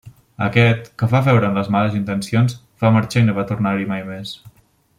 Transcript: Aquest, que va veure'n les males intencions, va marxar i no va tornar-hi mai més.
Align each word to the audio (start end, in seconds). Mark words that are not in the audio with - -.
Aquest, 0.43 0.87
que 1.01 1.09
va 1.11 1.19
veure'n 1.27 1.59
les 1.59 1.69
males 1.75 1.97
intencions, 1.99 2.55
va 2.85 2.93
marxar 2.97 3.23
i 3.27 3.29
no 3.29 3.37
va 3.41 3.45
tornar-hi 3.53 3.87
mai 3.93 4.07
més. 4.09 4.33